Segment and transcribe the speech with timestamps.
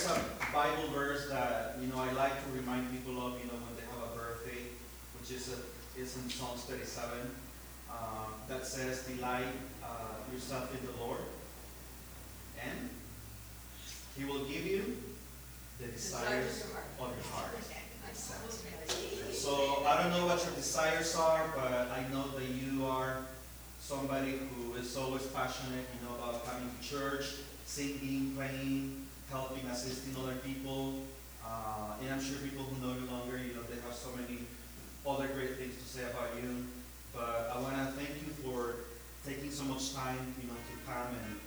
[0.00, 3.58] there's a Bible verse that, you know, I like to remind people of, you know,
[3.60, 4.62] when they have a birthday,
[5.18, 7.18] which is, a, is in Psalms 37,
[7.90, 9.44] um, that says, delight
[9.84, 11.20] uh, yourself in the Lord,
[12.64, 12.88] and
[14.16, 14.96] He will give you
[15.80, 16.64] the desires
[16.98, 17.56] of your heart.
[19.32, 23.18] So I don't know what your desires are, but I know that you are
[23.80, 27.24] somebody who is always passionate, you know, about coming to church,
[27.64, 31.02] singing, playing, helping, assisting other people.
[31.44, 34.40] Uh, and I'm sure people who know you longer, you know, they have so many
[35.06, 36.66] other great things to say about you.
[37.14, 38.74] But I want to thank you for
[39.26, 41.40] taking so much time, you know, to come and,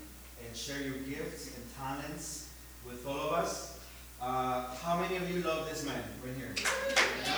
[0.46, 2.50] and share your gifts and talents
[2.88, 3.80] with all of us.
[4.22, 6.56] Uh, how many of you love this man right here?
[6.56, 7.34] Yeah?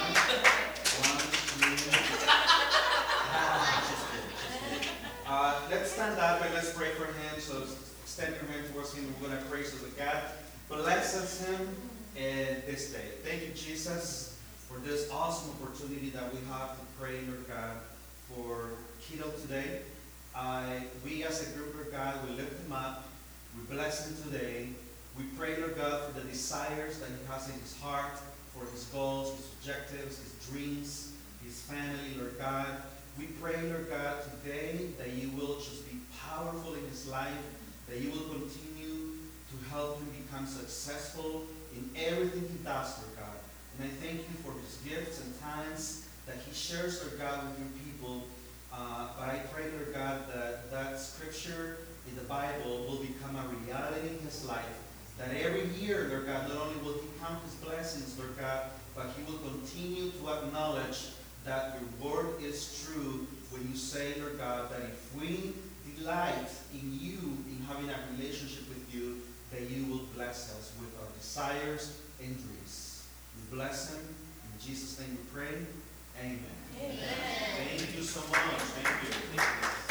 [1.02, 1.90] One, two.
[3.38, 4.90] Ah, just kidding, just kidding.
[5.28, 7.40] Uh, let's stand up and let's pray for him.
[7.40, 7.66] So
[8.16, 9.04] extend your hand towards him.
[9.04, 10.24] and We're going to pray so that God
[10.70, 11.68] blesses him
[12.16, 13.12] in this day.
[13.26, 17.76] Thank you, Jesus, for this awesome opportunity that we have to pray, Lord God,
[18.30, 18.70] for
[19.04, 19.82] Keto today.
[20.34, 23.10] I, we as a group, Lord God, we lift him up.
[23.54, 24.70] We bless him today.
[25.18, 28.18] We pray, Lord God, for the desires that he has in his heart,
[28.54, 31.12] for his goals, his objectives, his dreams,
[31.44, 32.68] his family, Lord God.
[33.20, 36.00] We pray, Lord God, today that you will just be
[36.30, 37.34] powerful in his life,
[37.90, 39.16] that you will continue
[39.52, 43.38] to help him become successful in everything he does, Lord God.
[43.78, 47.60] And I thank you for his gifts and talents that he shares, Lord God, with
[47.60, 48.24] your people.
[48.74, 51.78] Uh, but I pray, Lord God, that that scripture
[52.10, 54.66] in the Bible will become a reality in his life.
[55.18, 58.64] That every year, Lord God, not only will he count his blessings, Lord God,
[58.96, 61.10] but he will continue to acknowledge
[61.46, 65.54] that your word is true when you say, Lord God, that if we
[65.98, 67.18] delight in you,
[67.48, 72.36] in having a relationship with you, that you will bless us with our desires and
[72.36, 73.08] dreams.
[73.36, 74.02] We bless him.
[74.02, 75.56] In Jesus' name we pray.
[76.20, 76.40] Amen.
[76.80, 76.98] Amen.
[77.78, 78.62] Thank you so much.
[78.76, 79.10] Thank you.
[79.36, 79.86] Thank you.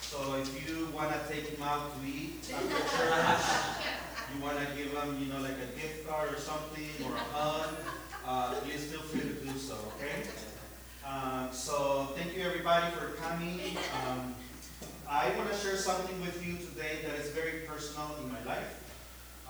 [0.00, 3.84] So if you want to take him out to eat after church,
[4.34, 7.24] you want to give him, you know, like a gift card or something, or a
[7.36, 7.74] hug,
[8.26, 10.28] uh, please feel free to do so, okay?
[11.06, 13.60] Uh, so thank you everybody for coming.
[14.06, 14.34] Um,
[15.10, 18.76] I want to share something with you today that is very personal in my life.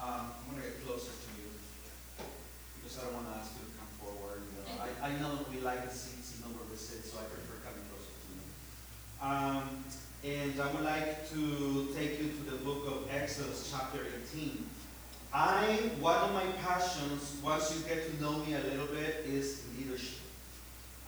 [0.01, 1.51] Um, I'm going to get closer to you
[2.79, 4.39] because I don't want to ask you to come forward.
[4.47, 7.19] You know, I, I know we like the seats, you know where we sit, so
[7.19, 8.47] I prefer coming closer to you.
[9.19, 9.83] Um,
[10.23, 14.65] and I would like to take you to the book of Exodus, chapter 18.
[15.35, 19.65] I, one of my passions, once you get to know me a little bit, is
[19.77, 20.23] leadership.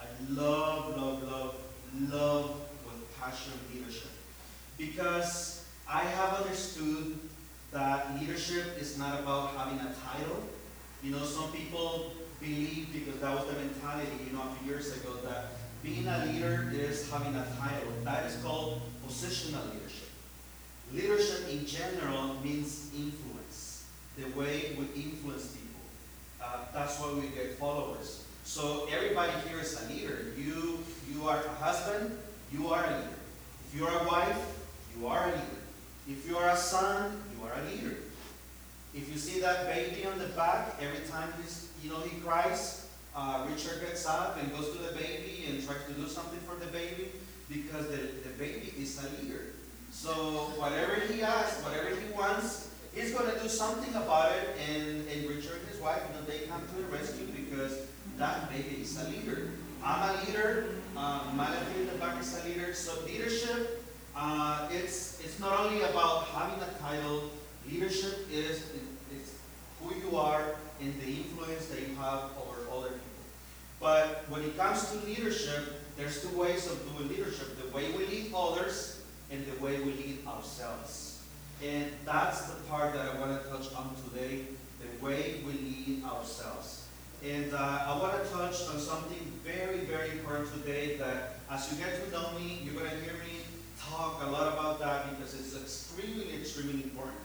[0.03, 1.55] I love, love, love,
[2.11, 2.51] love
[2.85, 4.11] with passion leadership.
[4.81, 7.19] Because I have understood
[7.71, 10.43] that leadership is not about having a title.
[11.03, 14.97] You know, some people believe, because that was the mentality, you know, a few years
[14.97, 15.53] ago, that
[15.83, 17.93] being a leader is having a title.
[18.05, 20.09] That is called positional leadership.
[20.95, 23.85] Leadership in general means influence,
[24.17, 25.81] the way we influence people.
[26.43, 28.25] Uh, that's why we get followers.
[28.45, 30.33] So everybody here is a leader.
[30.39, 30.79] You,
[31.13, 32.17] you are a husband,
[32.51, 33.21] you are a leader.
[33.69, 34.60] If you are a wife,
[34.99, 35.61] you are a leader.
[36.09, 37.97] If you are a son, you are a leader.
[38.95, 42.89] If you see that baby on the back, every time he's, you know, he cries,
[43.15, 46.57] uh, Richard gets up and goes to the baby and tries to do something for
[46.57, 47.09] the baby
[47.49, 49.41] because the, the baby is a leader.
[49.91, 50.13] So
[50.57, 54.57] whatever he asks, whatever he wants, he's going to do something about it.
[54.71, 58.51] And, and Richard and his wife, you know, they come to the rescue because that
[58.51, 59.51] baby is a leader.
[59.83, 60.77] I'm a leader.
[60.97, 62.75] Uh, Malachi in the back is a leader.
[62.75, 63.80] So leadership,
[64.17, 67.31] uh, it's it's not only about having a title.
[67.71, 68.65] Leadership is
[69.15, 69.35] it's
[69.81, 70.43] who you are
[70.81, 73.25] and the influence that you have over other people.
[73.79, 78.07] But when it comes to leadership, there's two ways of doing leadership: the way we
[78.07, 81.23] lead others and the way we lead ourselves.
[81.63, 84.47] And that's the part that I want to touch on today,
[84.81, 86.87] the way we lead ourselves.
[87.23, 91.85] And uh, I want to touch on something very, very important today that as you
[91.85, 93.45] get to know me, you're going to hear me
[93.91, 97.19] talk a lot about that because it's extremely, extremely important.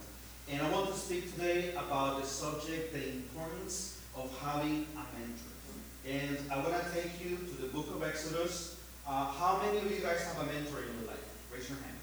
[0.52, 5.56] And I want to speak today about the subject, the importance of having a mentor.
[6.08, 8.80] And I want to take you to the book of Exodus.
[9.08, 11.26] Uh, how many of you guys have a mentor in your life?
[11.54, 11.98] Raise your hand.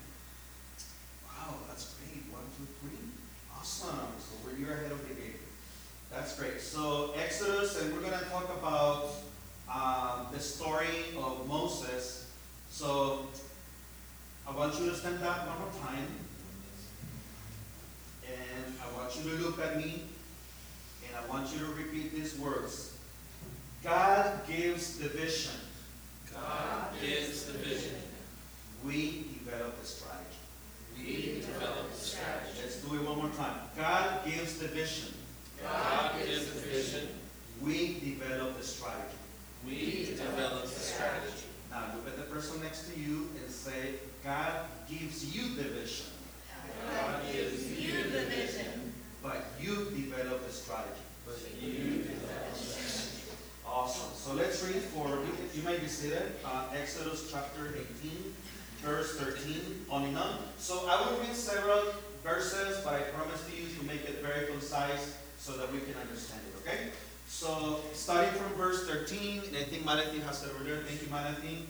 [1.26, 2.23] Wow, that's great.
[2.32, 2.99] One, two, three.
[3.56, 3.91] Awesome.
[4.19, 5.35] So we're you're ahead of the game.
[6.11, 6.61] That's great.
[6.61, 9.11] So Exodus, and we're going to talk about
[9.70, 12.31] uh, the story of Moses.
[12.70, 13.26] So
[14.46, 16.06] I want you to stand up one more time.
[18.26, 20.04] And I want you to look at me.
[21.06, 22.96] And I want you to repeat these words.
[23.84, 25.52] God gives the vision.
[26.32, 27.96] God gives the vision.
[28.84, 30.22] We develop the strategy.
[30.96, 32.58] We develop the strategy.
[32.62, 33.56] Let's do it one more time.
[33.76, 35.14] God gives the vision.
[35.62, 37.08] God gives the vision.
[37.60, 39.16] We develop the strategy.
[39.66, 41.46] We develop the strategy.
[41.70, 43.94] Now look at the person next to you and say,
[44.24, 46.06] God gives you the vision,
[46.86, 48.92] God gives you the vision,
[49.22, 51.02] but you develop the strategy.
[51.26, 53.22] but you develop the strategy.
[53.66, 54.14] Awesome.
[54.14, 55.08] So let's read for,
[55.54, 58.34] you may be seated, uh, Exodus chapter 18,
[58.82, 60.38] verse 13, on and on.
[60.58, 61.82] So I will read several
[62.22, 65.94] verses, but I promise to you to make it very concise so that we can
[66.00, 66.78] understand it, okay?
[67.26, 70.78] So starting from verse 13, and I think Malachi has it there.
[70.86, 71.66] Thank you, Malachi.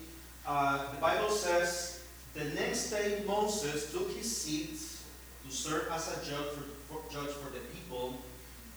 [0.46, 2.01] Uh, the Bible says,
[2.34, 4.79] the next day Moses took his seat
[5.46, 8.19] to serve as a judge for, for- judge for the people,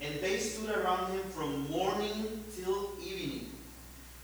[0.02, 3.50] and they stood around him from morning till evening.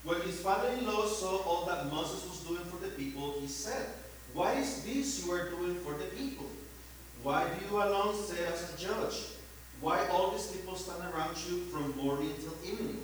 [0.04, 3.86] When his father-in-law saw all that Moses was doing for the people, he said,
[4.34, 6.48] What is this you are doing for the people?
[7.24, 9.28] Why do you alone sit as a judge?
[9.80, 13.02] Why all these people stand around you from morning till evening?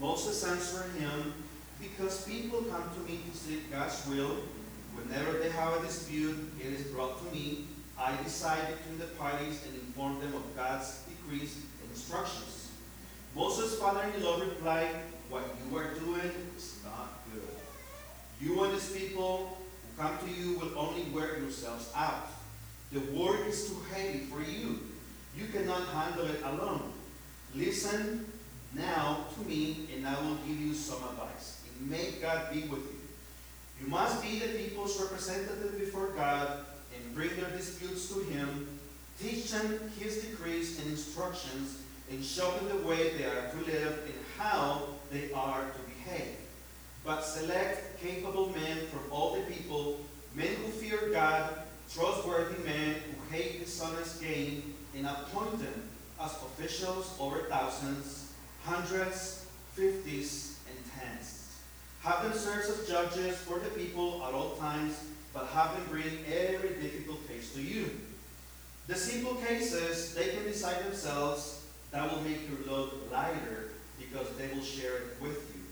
[0.00, 1.32] Moses answered him,
[1.80, 4.36] Because people come to me to seek God's will.
[4.96, 7.66] Whenever they have a dispute, it is brought to me.
[7.98, 12.70] I decide between the parties and inform them of God's decrees and instructions.
[13.34, 14.88] Moses' father-in-law replied,
[15.28, 17.56] What you are doing is not good.
[18.40, 22.28] You and these people who come to you will only wear yourselves out.
[22.92, 24.80] The work is too heavy for you.
[25.36, 26.92] You cannot handle it alone.
[27.54, 28.30] Listen
[28.74, 31.62] now to me, and I will give you some advice.
[31.78, 32.95] And may God be with you.
[33.80, 36.64] You must be the people's representative before God
[36.94, 38.68] and bring their disputes to Him.
[39.20, 43.98] Teach them His decrees and instructions, and show them the way they are to live
[44.06, 46.36] and how they are to behave.
[47.04, 50.00] But select capable men from all the people,
[50.34, 51.54] men who fear God,
[51.92, 55.88] trustworthy men who hate dishonest gain, and appoint them
[56.20, 58.32] as officials over thousands,
[58.64, 60.55] hundreds, fifties.
[62.06, 64.94] Have them serve as judges for the people at all times,
[65.34, 67.90] but have them bring every difficult case to you.
[68.86, 74.46] The simple cases they can decide themselves, that will make your load lighter because they
[74.54, 75.62] will share it with you.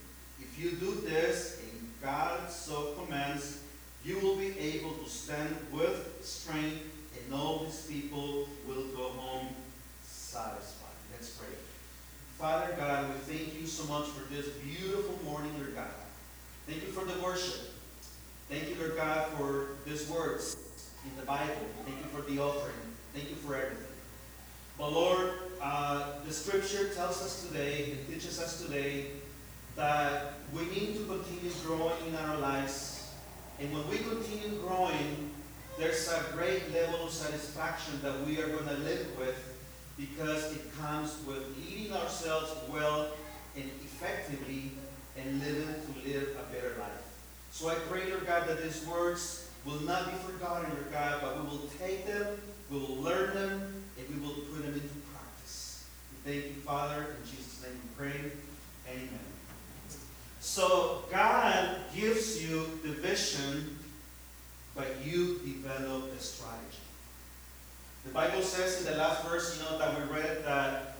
[0.45, 3.61] If you do this, and God so commands,
[4.03, 6.83] you will be able to stand with strength,
[7.17, 9.55] and all these people will go home
[10.03, 10.99] satisfied.
[11.13, 11.55] Let's pray.
[12.37, 16.04] Father God, we thank you so much for this beautiful morning, Lord God.
[16.67, 17.73] Thank you for the worship.
[18.49, 20.57] Thank you, Lord God, for these words
[21.03, 21.53] in the Bible.
[21.85, 22.73] Thank you for the offering.
[23.13, 23.85] Thank you for everything.
[24.79, 25.31] But Lord,
[25.61, 29.11] uh, the scripture tells us today, it teaches us today,
[29.75, 33.11] that we need to continue growing in our lives.
[33.59, 35.31] And when we continue growing,
[35.77, 39.55] there's a great level of satisfaction that we are going to live with
[39.97, 43.11] because it comes with leading ourselves well
[43.55, 44.71] and effectively
[45.17, 47.05] and living to live a better life.
[47.51, 51.41] So I pray, Lord God, that these words will not be forgotten, Lord God, but
[51.41, 55.85] we will take them, we will learn them, and we will put them into practice.
[56.11, 57.01] We thank you, Father.
[57.01, 58.31] In Jesus' name we pray.
[58.89, 59.19] Amen.
[60.39, 63.77] So God gives you the vision,
[64.75, 66.79] but you develop the strategy.
[68.05, 70.97] The Bible says in the last verse, you know, that we read that,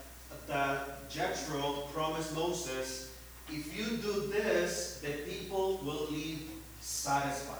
[0.47, 3.04] that Jethro promised Moses,
[3.49, 6.49] if you do this, the people will leave
[6.81, 7.57] satisfied.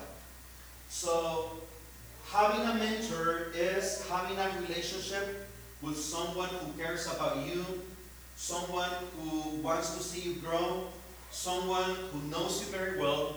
[0.90, 1.52] So
[2.32, 5.48] having a mentor is having a relationship
[5.82, 7.64] with someone who cares about you,
[8.36, 8.90] someone
[9.20, 10.88] who wants to see you grow,
[11.32, 13.36] someone who knows you very well,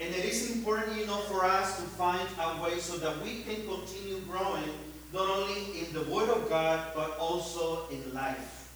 [0.00, 3.42] And it is important, you know, for us to find a way so that we
[3.42, 4.70] can continue growing,
[5.12, 8.70] not only in the Word of God, but also in life.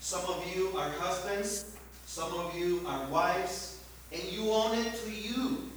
[0.00, 1.73] Some of you are husbands,
[2.06, 3.82] some of you are wives,
[4.12, 5.70] and you own it to you,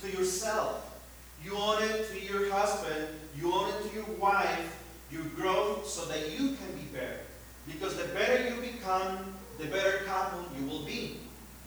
[0.00, 1.00] to yourself.
[1.44, 4.78] You own it to your husband, you own it to your wife,
[5.10, 7.20] your growth, so that you can be better.
[7.66, 11.18] Because the better you become, the better couple you will be.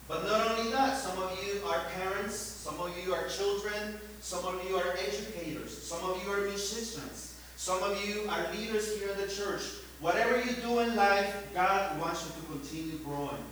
[0.08, 4.44] But not only that, some of you are parents, some of you are children, some
[4.44, 9.10] of you are educators, some of you are musicians, some of you are leaders here
[9.10, 9.62] in the church.
[10.00, 13.42] Whatever you do in life, God wants you to continue growing.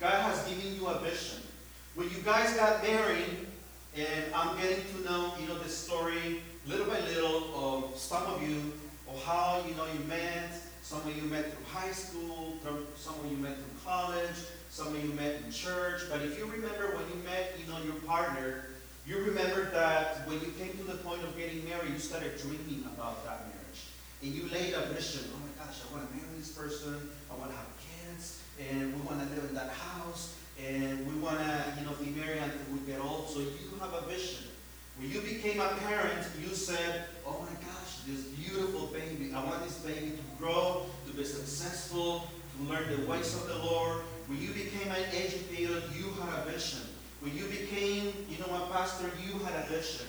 [0.00, 1.42] God has given you a vision.
[1.94, 3.46] When you guys got married,
[3.94, 8.42] and I'm getting to know, you know, the story little by little of some of
[8.42, 8.72] you,
[9.10, 12.56] of how, you know, you met, some of you met through high school,
[12.96, 14.36] some of you met through college,
[14.70, 16.00] some of you met in church.
[16.10, 18.64] But if you remember when you met, you know, your partner,
[19.06, 22.86] you remember that when you came to the point of getting married, you started dreaming
[22.86, 23.84] about that marriage.
[24.22, 25.28] And you laid a vision.
[25.34, 27.10] Oh my gosh, I want to marry this person.
[27.30, 27.66] I want to have.
[28.68, 30.36] And we want to live in that house.
[30.60, 33.28] And we want to, you know, be married until we get old.
[33.28, 34.44] So you have a vision.
[34.98, 39.32] When you became a parent, you said, oh my gosh, this beautiful baby.
[39.34, 43.56] I want this baby to grow, to be successful, to learn the ways of the
[43.64, 44.02] Lord.
[44.26, 46.82] When you became an educator, you had a vision.
[47.20, 50.06] When you became, you know, a pastor, you had a vision.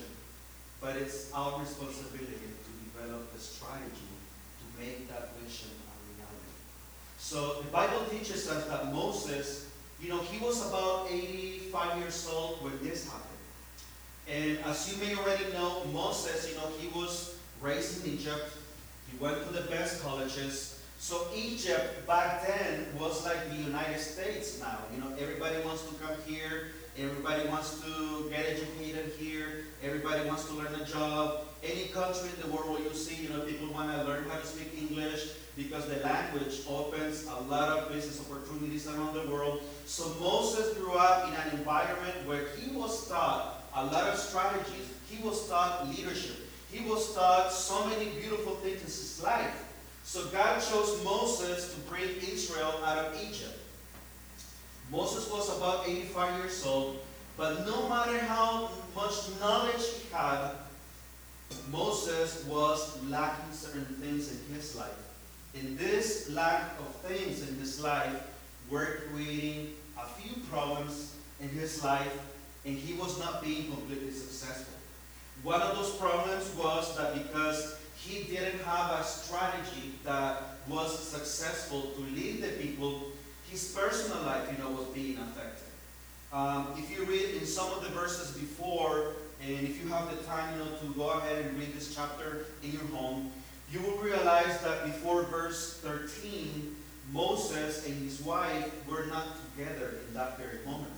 [0.82, 4.12] But it's our responsibility to develop the strategy
[4.60, 5.70] to make that vision.
[7.22, 9.70] So the Bible teaches us that Moses,
[10.02, 13.32] you know, he was about 85 years old when this happened.
[14.28, 18.58] And as you may already know, Moses, you know, he was raised in Egypt.
[19.10, 20.82] He went to the best colleges.
[20.98, 24.80] So Egypt back then was like the United States now.
[24.94, 26.72] You know, everybody wants to come here.
[27.04, 29.66] Everybody wants to get educated here.
[29.82, 31.46] Everybody wants to learn a job.
[31.64, 34.46] Any country in the world you see, you know, people want to learn how to
[34.46, 39.64] speak English because the language opens a lot of business opportunities around the world.
[39.88, 44.94] So Moses grew up in an environment where he was taught a lot of strategies.
[45.10, 46.38] He was taught leadership.
[46.72, 49.66] He was taught so many beautiful things in his life.
[50.04, 53.58] So God chose Moses to bring Israel out of Egypt.
[54.92, 57.00] Moses was about 85 years old,
[57.38, 60.52] but no matter how much knowledge he had,
[61.72, 64.90] Moses was lacking certain things in his life.
[65.56, 68.22] And this lack of things in his life
[68.70, 72.20] were creating a few problems in his life
[72.66, 74.76] and he was not being completely successful.
[75.44, 81.92] One of those problems was that because he didn't have a strategy that was successful
[81.96, 83.12] to lead the people,
[83.52, 85.68] his personal life, you know, was being affected.
[86.32, 89.16] Um, if you read in some of the verses before,
[89.46, 92.46] and if you have the time, you know, to go ahead and read this chapter
[92.64, 93.30] in your home,
[93.72, 96.76] you will realize that before verse 13,
[97.12, 100.94] Moses and his wife were not together in that very moment.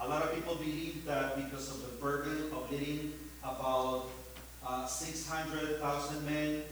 [0.00, 3.12] A lot of people believe that because of the burden of leading
[3.44, 4.06] about
[4.66, 6.62] uh, 600,000 men,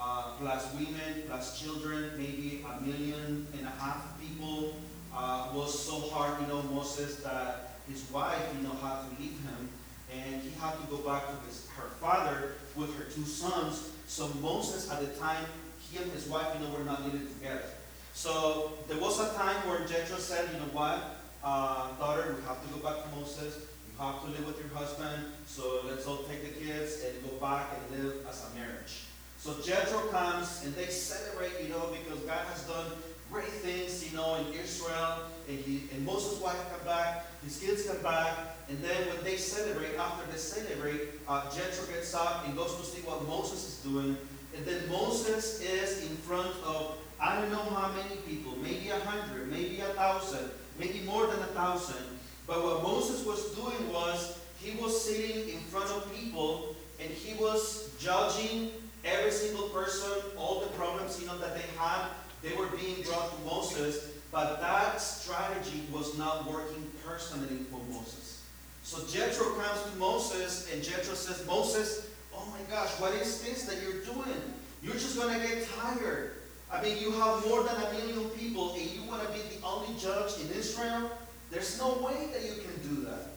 [0.00, 4.74] uh, plus women, plus children, maybe a million and a half people,
[5.14, 9.38] uh, was so hard, you know, Moses, that his wife, you know, had to leave
[9.40, 9.68] him,
[10.12, 13.90] and he had to go back to his, her father with her two sons.
[14.06, 15.44] So Moses, at the time,
[15.80, 17.64] he and his wife, you know, were not living together.
[18.12, 22.62] So there was a time where Jethro said, you know what, uh, daughter, we have
[22.62, 23.66] to go back to Moses.
[23.86, 25.24] You have to live with your husband.
[25.46, 29.04] So let's all take the kids and go back and live as a marriage.
[29.38, 32.86] So Jethro comes and they celebrate, you know, because God has done
[33.30, 35.20] great things, you know, in Israel.
[35.48, 38.34] And, he, and Moses' wife come back, his kids come back.
[38.68, 42.84] And then when they celebrate, after they celebrate, uh, Jethro gets up and goes to
[42.84, 44.16] see what Moses is doing.
[44.56, 48.98] And then Moses is in front of, I don't know how many people, maybe a
[48.98, 52.04] hundred, maybe a thousand maybe more than a thousand.
[52.46, 57.34] But what Moses was doing was he was sitting in front of people and he
[57.34, 58.70] was judging
[59.04, 62.06] every single person, all the problems you know that they had,
[62.42, 68.44] they were being brought to Moses, but that strategy was not working personally for Moses.
[68.82, 73.64] So Jethro comes to Moses and Jethro says, Moses, oh my gosh, what is this
[73.64, 74.40] that you're doing?
[74.82, 76.32] You're just going to get tired.
[76.70, 79.64] I mean, you have more than a million people and you want to be the
[79.66, 81.10] only judge in Israel?
[81.50, 83.28] There's no way that you can do that.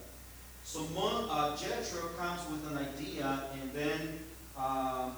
[0.64, 4.18] So uh, Jethro comes with an idea, and then
[4.56, 5.16] um,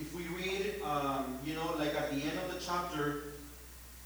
[0.00, 3.24] if we read, um, you know, like at the end of the chapter,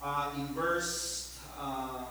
[0.02, 2.06] uh, in verse um,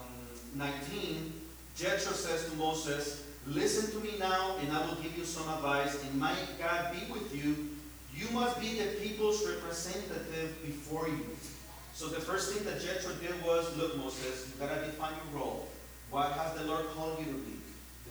[0.56, 1.34] 19,
[1.76, 6.04] Jethro says to Moses, Listen to me now, and I will give you some advice,
[6.04, 7.70] and may God be with you.
[8.16, 11.26] You must be the people's representative before you.
[11.94, 15.68] So the first thing that Jethro did was, look, Moses, you gotta define your role.
[16.12, 17.58] What has the Lord called you to be?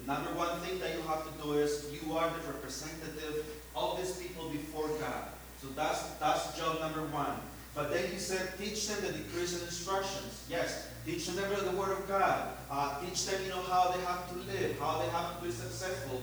[0.01, 3.47] The number one thing that you have to do is you are the representative
[3.77, 5.29] of these people before God.
[5.61, 7.37] So that's that's job number one.
[7.75, 10.45] But then he said, teach them the decrees and instructions.
[10.51, 12.49] Yes, teach them the word of God.
[12.71, 15.53] Uh, teach them, you know, how they have to live, how they have to be
[15.53, 16.21] successful.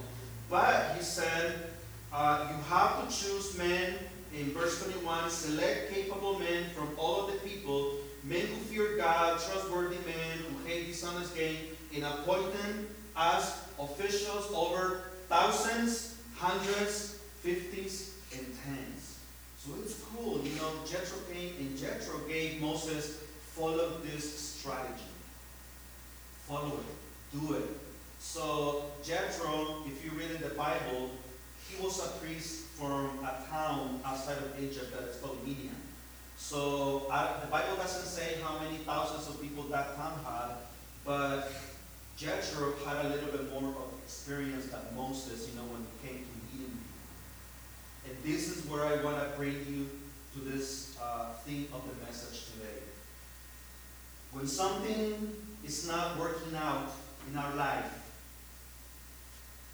[0.50, 1.70] But he said,
[2.14, 3.94] uh, you have to choose men,
[4.38, 9.40] in verse 21, select capable men from all of the people, men who fear God,
[9.40, 11.58] trustworthy men who hate dishonest gain,
[11.96, 18.97] and appoint them as officials over thousands, hundreds, fifties, and tens.
[19.68, 23.22] So it's cool, you know, Jethro came and Jethro gave Moses,
[23.52, 25.12] follow this strategy.
[26.48, 27.70] Follow it, do it.
[28.18, 31.12] So Jethro, if you read in the Bible,
[31.68, 35.76] he was a priest from a town outside of Egypt that is called Midian.
[36.38, 40.52] So uh, the Bible doesn't say how many thousands of people that town had,
[41.04, 41.52] but
[42.16, 46.24] Jethro had a little bit more of experience than Moses, you know, when he came
[46.24, 46.37] to.
[48.08, 49.90] And this is where I want to bring you
[50.34, 52.80] to this uh, theme of the message today.
[54.32, 55.36] When something
[55.66, 56.92] is not working out
[57.30, 57.92] in our life,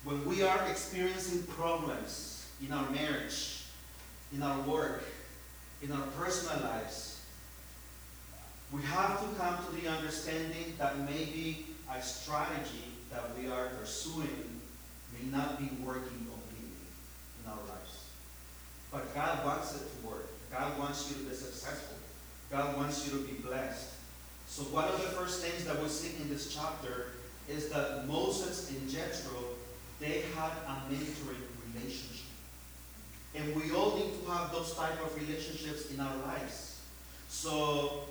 [0.04, 3.66] when we are experiencing problems in our marriage,
[4.34, 5.04] in our work,
[5.82, 7.22] in our personal lives,
[8.72, 14.60] we have to come to the understanding that maybe a strategy that we are pursuing
[15.14, 16.88] may not be working completely
[17.44, 18.03] in our lives.
[18.94, 20.30] But God wants it to work.
[20.52, 21.98] God wants you to be successful.
[22.52, 23.90] God wants you to be blessed.
[24.48, 27.08] So one of the first things that we see in this chapter
[27.50, 29.40] is that Moses and Jethro,
[30.00, 31.42] they had a mentoring
[31.74, 32.28] relationship.
[33.34, 36.80] And we all need to have those type of relationships in our lives.
[37.30, 38.04] So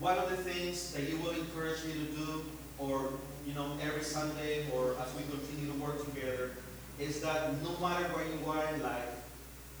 [0.00, 2.42] one of the things that you will encourage me to do,
[2.78, 3.12] or
[3.46, 6.50] you know, every Sunday, or as we continue to work together,
[6.98, 9.22] is that no matter where you are in life,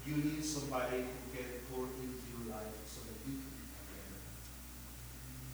[0.06, 4.08] you need somebody who can pour into your life so that you can.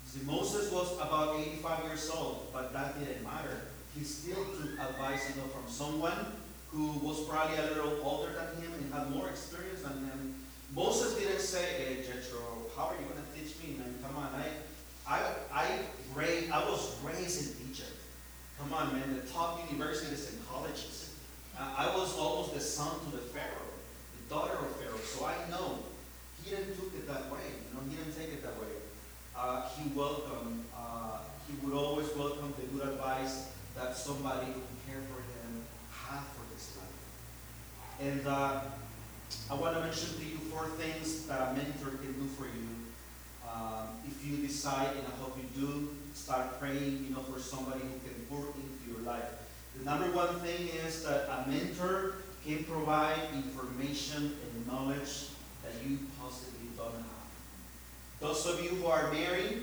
[0.06, 3.72] See, Moses was about 85 years old, but that didn't matter.
[3.96, 6.36] He still took advice you know, from someone
[6.70, 10.34] who was probably a little older than him and had more experience than him.
[10.74, 12.40] Moses didn't say, hey, Jethro,
[12.76, 13.94] how are you going to teach me, man?
[14.02, 14.28] Come on,
[15.06, 15.20] I,
[15.52, 15.78] I,
[16.14, 17.90] raised, I was raised in Egypt.
[18.58, 21.14] Come on, man, the top universities and colleges.
[21.58, 23.70] I, I was almost the son to the Pharaoh,
[24.18, 25.78] the daughter of Pharaoh, so I know.
[26.42, 28.68] He didn't took it that way, you know, he didn't take it that way.
[29.36, 35.02] Uh, he welcomed, uh, he would always welcome the good advice that somebody who cared
[35.04, 36.94] for him had for his life.
[38.00, 38.60] And uh,
[39.50, 42.68] I want to mention to you four things that a mentor can do for you.
[43.54, 47.80] Um, if you decide, and I hope you do, start praying, you know, for somebody
[47.80, 49.30] who can pour into your life.
[49.78, 52.14] The number one thing is that a mentor
[52.46, 55.28] can provide information and knowledge
[55.62, 57.24] that you possibly don't have.
[58.20, 59.62] Those of you who are married,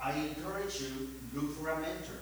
[0.00, 2.20] I encourage you, look for a mentor.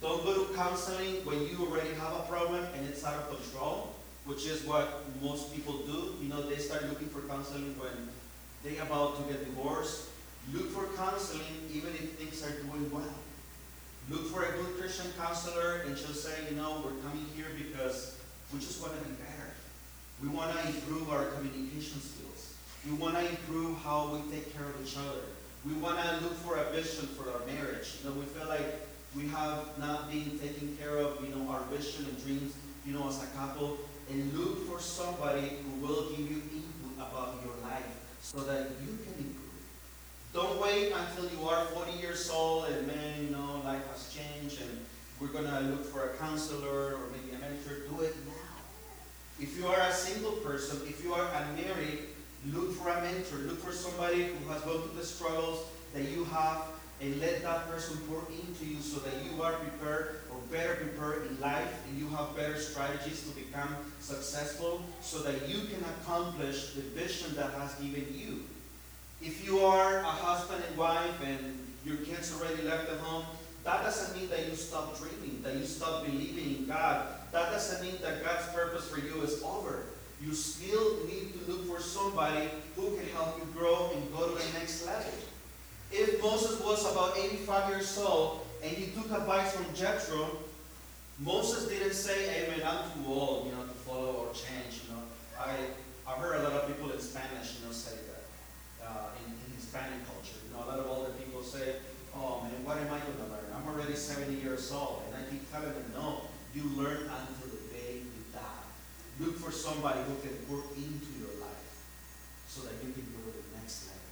[0.00, 3.94] Don't go to counseling when you already have a problem and it's out of control,
[4.26, 6.14] which is what most people do.
[6.20, 8.08] You know, they start looking for counseling when
[8.62, 10.10] they're about to get divorced.
[10.52, 13.14] Look for counseling even if things are doing well.
[14.10, 18.20] Look for a good Christian counselor and she'll say, you know, we're coming here because
[18.52, 19.50] we just want to be better.
[20.22, 22.54] We want to improve our communication skills.
[22.86, 25.24] We want to improve how we take care of each other.
[25.66, 27.96] We want to look for a vision for our marriage.
[28.02, 31.62] You know, we feel like we have not been taking care of, you know, our
[31.72, 33.78] vision and dreams, you know, as a couple.
[34.10, 38.98] And look for somebody who will give you input about your life so that you
[39.04, 39.40] can improve.
[40.34, 44.60] Don't wait until you are 40 years old and man, you know, life has changed
[44.60, 44.84] and
[45.18, 47.88] we're going to look for a counselor or maybe a mentor.
[47.88, 48.32] Do it now.
[49.40, 52.00] If you are a single person, if you are unmarried,
[52.52, 53.38] look for a mentor.
[53.38, 56.62] Look for somebody who has gone through the struggles that you have
[57.00, 61.26] and let that person pour into you so that you are prepared or better prepared
[61.26, 66.72] in life and you have better strategies to become successful so that you can accomplish
[66.72, 68.44] the vision that has given you.
[69.20, 73.24] If you are a husband and wife and your kids already left the home,
[73.64, 77.06] that doesn't mean that you stop dreaming, that you stop believing in God.
[77.32, 79.84] That doesn't mean that God's purpose for you is over.
[80.22, 84.34] You still need to look for somebody who can help you grow and go to
[84.34, 85.12] the next level.
[85.92, 90.38] If Moses was about 85 years old and he took advice from Jethro,
[91.20, 95.02] Moses didn't say, Amen, I'm too old, you know, to follow or change, you know.
[95.38, 95.54] I,
[96.10, 99.56] I heard a lot of people in Spanish, you know, say that, uh, in, in
[99.56, 100.36] Hispanic culture.
[100.42, 101.76] You know, a lot of older people say,
[102.16, 103.46] oh man, what am I gonna learn?
[103.54, 105.02] I'm already seventy years old.
[105.06, 106.22] And I keep telling them, no,
[106.54, 108.66] you learn until the day you die.
[109.20, 111.70] Look for somebody who can pour into your life
[112.48, 114.02] so that you can go to the next level.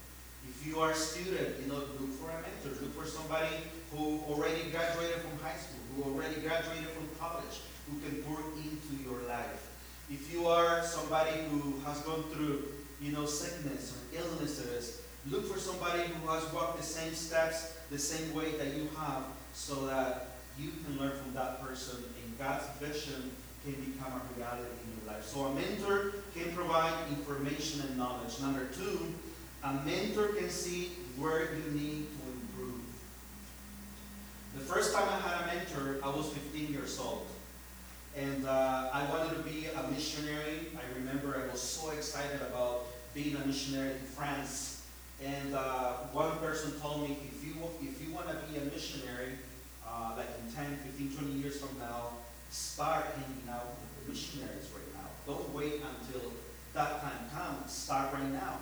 [0.47, 2.79] If you are a student, you know, look for a mentor.
[2.79, 3.51] Look for somebody
[3.91, 9.03] who already graduated from high school, who already graduated from college, who can pour into
[9.03, 9.71] your life.
[10.09, 15.59] If you are somebody who has gone through, you know, sickness or illnesses, look for
[15.59, 20.29] somebody who has walked the same steps, the same way that you have, so that
[20.57, 23.31] you can learn from that person and God's vision
[23.63, 25.25] can become a reality life.
[25.25, 28.39] So a mentor can provide information and knowledge.
[28.41, 29.13] Number two,
[29.63, 32.81] a mentor can see where you need to improve.
[34.55, 37.27] The first time I had a mentor, I was 15 years old.
[38.15, 40.67] And uh, I wanted to be a missionary.
[40.77, 44.85] I remember I was so excited about being a missionary in France.
[45.23, 49.33] And uh, one person told me, if you, if you want to be a missionary,
[49.87, 52.09] uh, like in 10, 15, 20 years from now,
[52.51, 54.92] start hanging out with the missionaries right.
[55.25, 56.31] Don't wait until
[56.73, 57.71] that time comes.
[57.71, 58.59] Start right now.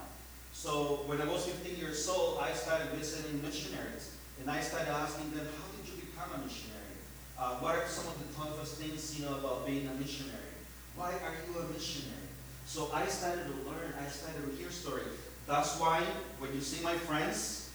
[0.53, 4.15] So when I was 15 years old, I started visiting missionaries.
[4.39, 6.97] And I started asking them, how did you become a missionary?
[7.37, 10.53] Uh, what are some of the toughest things, you know, about being a missionary?
[10.95, 12.29] Why are you a missionary?
[12.65, 15.17] So I started to learn, I started to hear stories.
[15.47, 16.01] That's why
[16.39, 17.71] when you see my friends,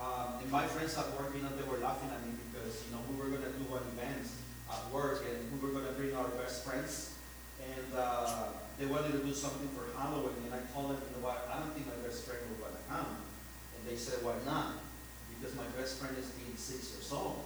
[0.00, 2.94] um, and my friends at work, you know, they were laughing at me because, you
[2.94, 4.30] know, we were going to do one event
[4.70, 7.07] at work and we were going to bring our best friends.
[7.74, 10.48] And uh, they wanted to do something for Halloween.
[10.48, 12.78] And I told them, you know what, I don't think my best friend will want
[12.78, 13.20] to come.
[13.76, 14.80] And they said, why not?
[15.34, 17.44] Because my best friend is 86 years old.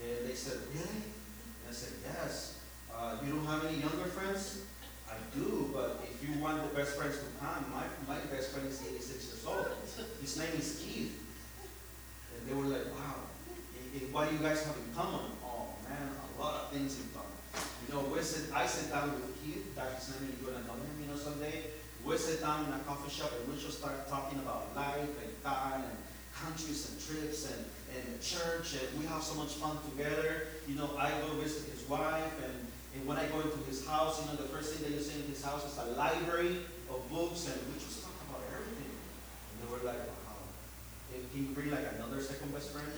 [0.00, 1.04] And they said, really?
[1.06, 2.60] And I said, yes.
[2.88, 4.64] Uh, you don't have any younger friends?
[5.10, 8.68] I do, but if you want the best friends to come, my, my best friend
[8.68, 9.66] is 86 years old.
[10.20, 11.18] His name is Keith.
[12.36, 15.32] And they were like, wow, eh, eh, what do you guys have in common?
[15.44, 17.29] Oh man, a lot of things in common.
[17.90, 21.10] Know, we sit, I sit down with Keith, that's his name, you're gonna him, you
[21.10, 21.74] know, someday.
[22.06, 25.30] We sit down in a coffee shop and we just start talking about life and
[25.42, 25.98] God and
[26.30, 27.58] countries and trips and,
[27.90, 30.54] and the church and we have so much fun together.
[30.70, 32.54] You know, I go visit his wife and,
[32.94, 35.18] and when I go into his house, you know, the first thing that you see
[35.18, 36.62] in his house is a library
[36.94, 38.86] of books and we just talk about everything.
[38.86, 40.46] And they were like, wow,
[41.10, 42.86] can you bring like another second best friend?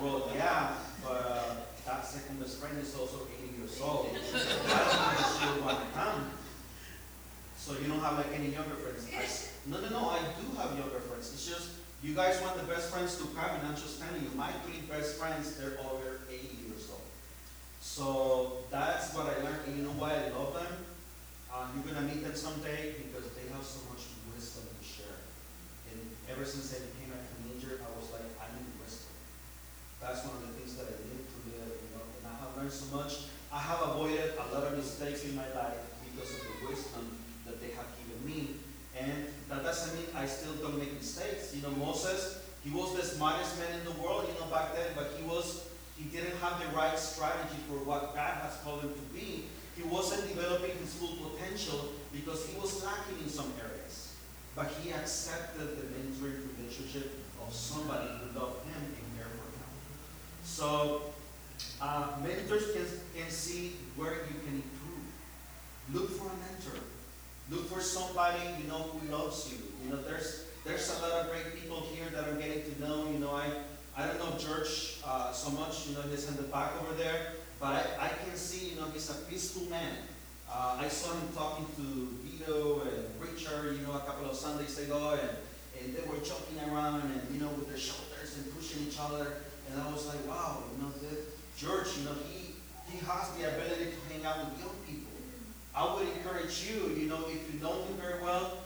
[0.00, 4.10] well, yeah, but uh, that second best friend is also 80 years old.
[4.32, 6.30] That's why come.
[7.56, 9.08] So you don't have like any younger friends.
[9.08, 9.24] I
[9.64, 11.32] no, no, no, I do have younger friends.
[11.32, 14.28] It's just, you guys want the best friends to come, and I'm just telling you,
[14.36, 17.08] my three best friends, they're over 80 years old.
[17.80, 20.68] So that's what I learned, and you know why I love them?
[21.48, 25.24] Uh, you're gonna meet them someday because they have so much wisdom to share.
[25.88, 29.14] And ever since I became a teenager, I was like, I need wisdom.
[30.02, 32.52] That's one of the things that I need to live, you know, and I have
[32.64, 33.14] learned so much.
[33.52, 37.60] I have avoided a lot of mistakes in my life because of the wisdom that
[37.60, 38.56] they have given me.
[38.98, 41.54] And that doesn't mean I still don't make mistakes.
[41.54, 44.86] You know, Moses, he was the smartest man in the world, you know, back then,
[44.96, 48.94] but he was, he didn't have the right strategy for what God has called him
[48.94, 49.44] to be.
[49.76, 54.14] He wasn't developing his full potential because he was lacking in some areas.
[54.56, 57.12] But he accepted the mentoring relationship
[57.44, 59.68] of somebody who loved him and cared for him.
[60.44, 61.14] So,
[61.80, 65.04] uh, mentors can, can see where you can improve.
[65.92, 66.80] Look for a mentor.
[67.50, 69.58] Look for somebody you know who loves you.
[69.84, 73.10] You know, there's there's a lot of great people here that I'm getting to know.
[73.10, 73.50] You know, I
[73.96, 75.88] I don't know George uh, so much.
[75.88, 77.66] You know, he's in the back over there, but
[78.00, 79.92] I, I can see you know he's a peaceful man.
[80.50, 83.76] Uh, I saw him talking to Vito and Richard.
[83.76, 85.36] You know, a couple of Sundays ago, and
[85.80, 89.44] and they were joking around and you know with their shoulders and pushing each other.
[89.70, 91.16] And I was like, wow, you know, the,
[91.56, 92.54] George, you know, he
[92.90, 95.12] he has the ability to hang out with young people.
[95.74, 98.58] I would encourage you, you know, if you know him very well,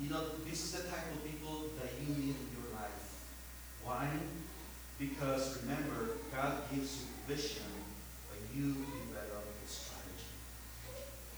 [0.00, 3.24] you know, this is the type of people that you need in your life.
[3.84, 4.08] Why?
[4.98, 7.62] Because remember, God gives you vision,
[8.30, 10.32] but you develop a strategy.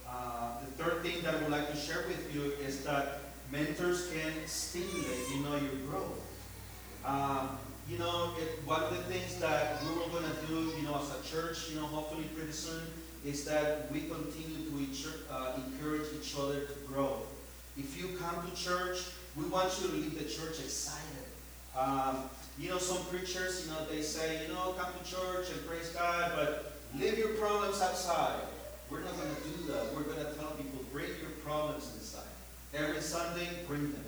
[0.09, 4.11] Uh, the third thing that I would like to share with you is that mentors
[4.13, 6.21] can stimulate, you know, your growth.
[7.05, 7.59] Um,
[7.89, 11.01] you know, it, one of the things that we were going to do, you know,
[11.01, 12.83] as a church, you know, hopefully pretty soon,
[13.25, 17.23] is that we continue to uh, encourage each other to grow.
[17.77, 18.99] If you come to church,
[19.37, 21.27] we want you to leave the church excited
[21.77, 25.67] Um, you know, some preachers, you know, they say, you know, come to church and
[25.67, 28.41] praise God, but leave your problems outside.
[28.91, 29.95] We're not going to do that.
[29.95, 32.27] We're going to tell people, bring your problems inside.
[32.75, 34.05] Every Sunday, bring them.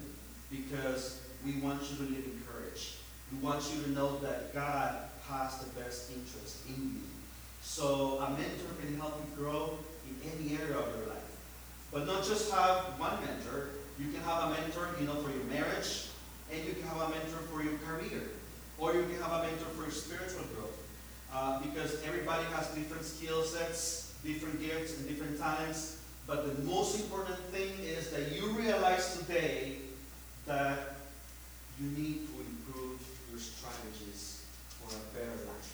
[0.50, 2.99] Because we want you to live encouraged.
[3.32, 4.96] We want you to know that God
[5.28, 7.00] has the best interest in you.
[7.62, 11.30] So a mentor can help you grow in any area of your life.
[11.92, 13.70] But not just have one mentor.
[13.98, 16.08] You can have a mentor, you know, for your marriage,
[16.50, 18.30] and you can have a mentor for your career,
[18.78, 20.76] or you can have a mentor for your spiritual growth.
[21.32, 25.98] Uh, because everybody has different skill sets, different gifts, and different talents.
[26.26, 29.76] But the most important thing is that you realize today
[30.46, 30.96] that
[31.80, 32.39] you need to
[33.40, 34.44] strategies
[34.76, 35.72] for a better life.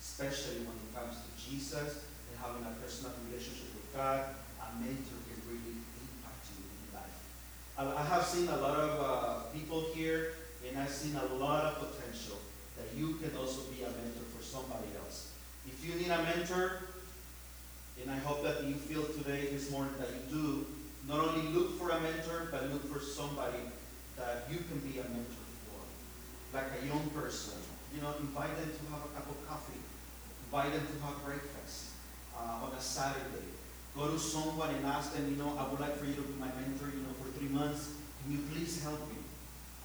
[0.00, 5.20] Especially when it comes to Jesus and having a personal relationship with God, a mentor
[5.28, 7.18] can really impact you in life.
[7.76, 10.32] I, I have seen a lot of uh, people here,
[10.66, 12.40] and I've seen a lot of potential
[12.76, 15.32] that you can also be a mentor for somebody else.
[15.66, 16.88] If you need a mentor,
[18.00, 20.66] and I hope that you feel today, this morning, that you do,
[21.08, 23.60] not only look for a mentor, but look for somebody
[24.16, 25.39] that you can be a mentor.
[26.52, 27.58] Like a young person,
[27.94, 29.78] you know, invite them to have a cup of coffee.
[30.46, 31.94] Invite them to have breakfast
[32.34, 33.46] uh, on a Saturday.
[33.94, 36.34] Go to someone and ask them, you know, I would like for you to be
[36.38, 37.94] my mentor, you know, for three months.
[38.22, 39.22] Can you please help me?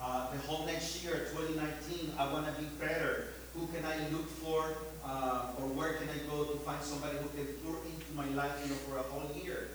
[0.01, 3.33] Uh, the whole next year, 2019, I want to be better.
[3.53, 4.73] Who can I look for,
[5.05, 8.57] uh, or where can I go to find somebody who can pour into my life,
[8.63, 9.69] you know, for a whole year?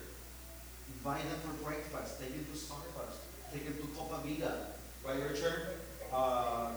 [0.98, 2.20] Invite them for breakfast.
[2.20, 3.22] Take them to Starbucks.
[3.53, 4.74] Take them to Copa Vida.
[5.07, 5.81] Right, Richard?
[6.12, 6.70] Uh,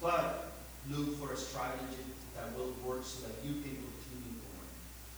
[0.00, 0.52] but
[0.90, 2.04] look for a strategy
[2.36, 4.70] that will work so that you can continue going.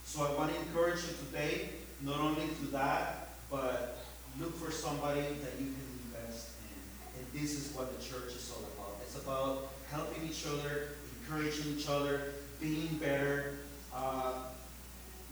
[0.05, 1.71] So I want to encourage you today,
[2.03, 3.99] not only to that, but
[4.41, 7.19] look for somebody that you can invest in.
[7.21, 9.01] And this is what the church is all about.
[9.03, 10.89] It's about helping each other,
[11.23, 13.55] encouraging each other, being better.
[13.95, 14.35] Uh,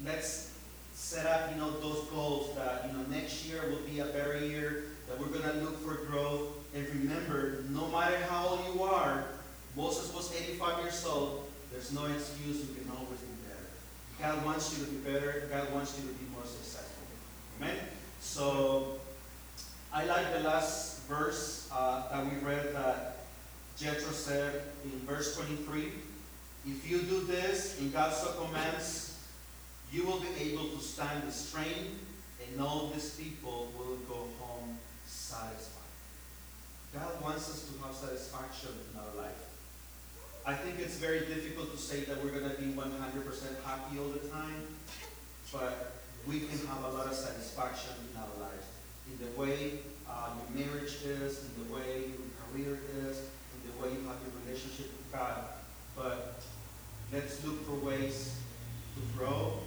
[0.05, 0.54] let's
[0.95, 4.39] set up, you know, those goals that, you know, next year will be a better
[4.39, 6.53] year, that we're going to look for growth.
[6.75, 9.25] And remember, no matter how old you are,
[9.77, 14.35] Moses was 85 years old, there's no excuse, you can always be better.
[14.35, 17.03] God wants you to be better, God wants you to be more successful.
[17.61, 17.77] Amen?
[18.21, 19.01] So,
[19.93, 23.19] I like the last verse uh, that we read that
[23.77, 25.89] Jethro said in verse 23
[26.67, 29.14] If you do this in God's commands,
[29.95, 32.01] you will be able to stand the strain,
[32.43, 34.77] and all these people will go home
[35.07, 35.83] satisfied.
[36.93, 39.39] God wants us to have satisfaction in our life.
[40.45, 42.83] I think it's very difficult to say that we're going to be 100%
[43.65, 44.67] happy all the time,
[45.53, 45.93] but
[46.27, 48.67] we can have a lot of satisfaction in our lives.
[49.07, 49.79] In the way
[50.11, 54.19] uh, your marriage is, in the way your career is, in the way you have
[54.27, 55.45] your relationship with God.
[55.97, 56.43] But
[57.13, 58.37] let's look for ways
[58.97, 59.61] to grow,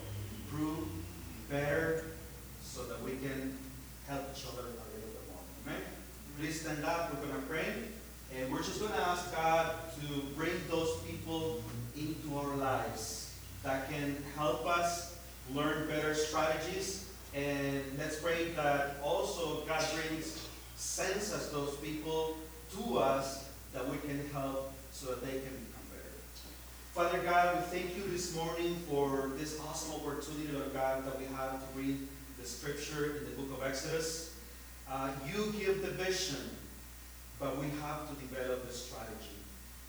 [0.48, 2.04] improve, be better,
[2.62, 3.58] so that we can
[4.08, 5.42] help each other a little bit more.
[5.68, 5.82] Amen?
[6.40, 7.14] Please stand up.
[7.14, 7.66] We're going to pray.
[8.36, 11.64] And we're just going to ask God to bring those people
[11.96, 13.34] into our lives
[13.64, 15.18] that can help us
[15.54, 17.10] learn better strategies.
[17.34, 22.38] And let's pray that also God brings, sends us those people
[22.76, 25.67] to us that we can help so that they can.
[26.98, 31.26] Father God, we thank you this morning for this awesome opportunity, Lord God, that we
[31.26, 31.96] have to read
[32.42, 34.36] the scripture in the book of Exodus.
[34.90, 36.42] Uh, you give the vision,
[37.40, 39.38] but we have to develop the strategy.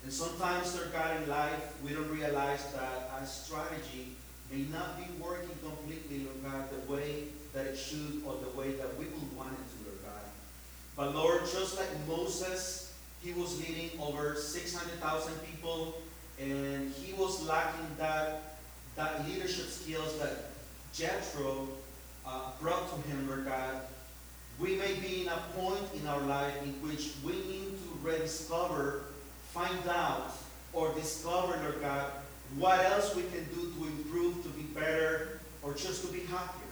[0.05, 4.09] And sometimes, Lord God, in life, we don't realize that our strategy
[4.53, 8.73] may not be working completely, Lord God, the way that it should or the way
[8.73, 10.25] that we would want it to, Lord God.
[10.95, 12.93] But Lord, just like Moses,
[13.23, 16.03] he was leading over 600,000 people,
[16.41, 18.57] and he was lacking that,
[18.97, 20.51] that leadership skills that
[20.95, 21.69] Jethro
[22.27, 23.83] uh, brought to him, Lord God.
[24.59, 29.03] We may be in a point in our life in which we need to rediscover,
[29.53, 30.33] find out,
[30.73, 32.11] or discover, Lord God,
[32.57, 36.69] what else we can do to improve, to be better, or just to be happier.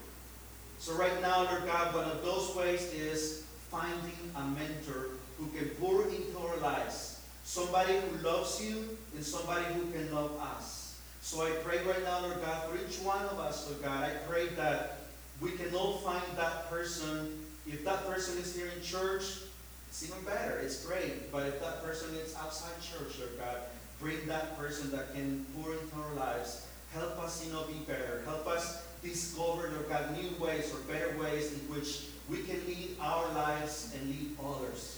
[0.79, 5.69] So right now, Lord God, one of those ways is finding a mentor who can
[5.81, 7.16] pour into our lives.
[7.47, 10.99] Somebody who loves you and somebody who can love us.
[11.23, 14.11] So I pray right now, Lord God, for each one of us, Lord God, I
[14.29, 14.99] pray that
[15.41, 17.39] we can all find that person.
[17.65, 19.23] If that person is here in church,
[19.89, 20.59] it's even better.
[20.59, 21.31] It's great.
[21.31, 23.57] But if that person is outside church, Lord God,
[24.01, 26.67] bring that person that can pour into our lives.
[26.93, 28.23] Help us, you know, be better.
[28.27, 32.97] Help us discover, Lord God, new ways or better ways in which we can lead
[33.01, 34.96] our lives and lead others.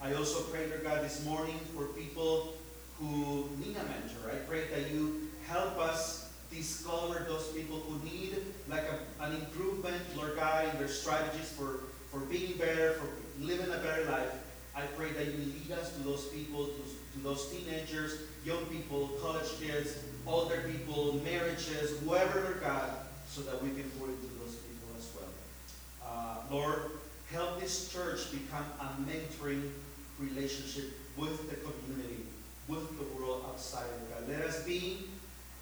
[0.00, 2.54] I also pray, Lord God, this morning for people
[3.00, 4.30] who need a mentor.
[4.30, 8.36] I pray that you help us discover those people who need
[8.68, 11.80] like a, an improvement, Lord God, in their strategies for,
[12.12, 13.08] for being better, for
[13.40, 14.32] living a better life.
[14.76, 19.08] I pray that you lead us to those people, to, to those teenagers, young people,
[19.20, 22.90] college kids, older people, marriages, whoever, Lord God,
[23.26, 26.06] so that we can pour into those people as well.
[26.06, 26.92] Uh, Lord,
[27.32, 29.70] help this church become a mentoring
[30.18, 32.26] relationship with the community,
[32.68, 34.28] with the world outside of God.
[34.28, 35.06] Let us be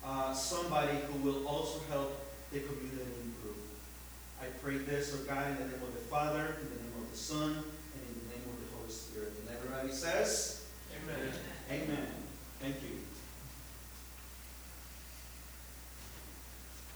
[0.04, 2.12] uh, somebody who will also help
[2.52, 3.56] the community improve.
[4.40, 7.10] I pray this, Lord God, in the name of the Father, in the name of
[7.10, 9.32] the Son, and in the name of the Holy Spirit.
[9.40, 10.66] And everybody says,
[11.02, 11.32] Amen.
[11.70, 12.06] Amen.
[12.60, 12.96] Thank you.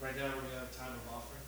[0.01, 1.40] Right now, we're gonna have a time of offering.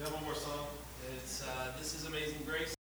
[0.00, 0.66] We have one more song.
[1.14, 2.79] It's uh, "This Is Amazing Grace."